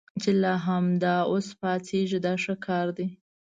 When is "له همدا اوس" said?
0.41-1.47